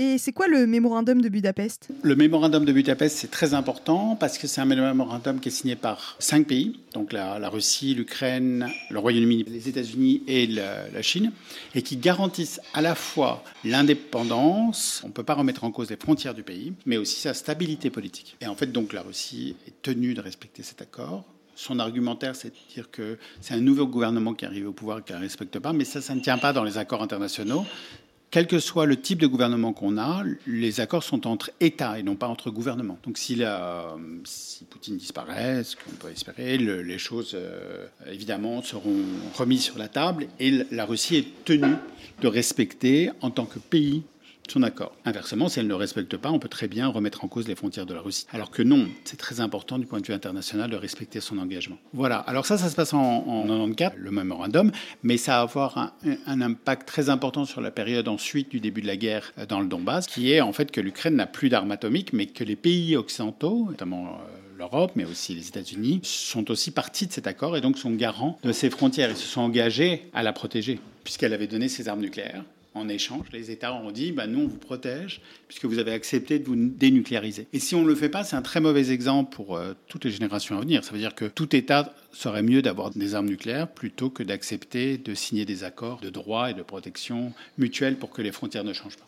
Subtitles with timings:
[0.00, 1.88] Et c'est quoi le mémorandum de Budapest?
[2.02, 5.76] Le mémorandum de Budapest, c'est très important parce que c'est un mémorandum qui est signé
[5.76, 11.30] par cinq pays, donc la, Russie, l'Ukraine, le Royaume-Uni, les États-Unis et la, Chine,
[11.76, 15.96] et qui garantissent à la fois l'indépendance, on ne peut pas remettre en cause les
[15.96, 18.36] frontières du pays, mais aussi sa stabilité politique.
[18.40, 21.22] Et en fait, donc la Russie est tenue de respecter cet accord.
[21.54, 25.02] Son argumentaire, c'est de dire que c'est un nouveau gouvernement qui arrive au pouvoir et
[25.02, 27.64] qui ne respecte pas, mais ça, ça ne tient pas dans les accords internationaux
[28.34, 32.02] quel que soit le type de gouvernement qu'on a, les accords sont entre États et
[32.02, 32.98] non pas entre gouvernements.
[33.04, 33.40] Donc si,
[34.70, 39.04] Poutine disparaît, ce qu'on peut espérer, les choses euh, évidemment seront
[39.36, 41.76] remises sur la table et la Russie est tenue
[42.22, 44.02] de respecter en tant que pays
[44.50, 44.92] son accord.
[45.04, 47.86] Inversement, si elle ne respecte pas, on peut très bien remettre en cause les frontières
[47.86, 48.26] de la Russie.
[48.32, 51.78] Alors que non, c'est très important du point de vue international de respecter son engagement.
[51.92, 54.70] Voilà, alors ça, ça se passe en, en 94, le mémorandum,
[55.02, 55.92] mais ça va avoir un,
[56.26, 59.60] un, impact très important sur la période ensuite du début de la guerre euh, dans
[59.60, 62.56] le Donbass, qui est en fait que l'Ukraine n'a plus d'armes atomiques, mais que les
[62.56, 64.06] pays occidentaux, notamment...
[64.06, 67.90] Euh, l'Europe, mais aussi les États-Unis, sont aussi partis de cet accord et donc sont
[67.90, 69.10] garants de ses frontières.
[69.10, 73.26] Ils se sont engagés à la protéger, puisqu'elle avait donné ses armes nucléaires en échange,
[73.32, 76.56] les États ont dit bah, nous, on vous protège puisque vous avez accepté de vous
[76.56, 77.46] dénucléariser.
[77.52, 80.04] Et si on ne le fait pas, c'est un très mauvais exemple pour euh, toutes
[80.04, 80.84] les générations à venir.
[80.84, 84.98] Ça veut dire que tout État serait mieux d'avoir des armes nucléaires plutôt que d'accepter
[84.98, 88.72] de signer des accords de droit et de protection mutuelle pour que les frontières ne
[88.72, 89.02] changent pas.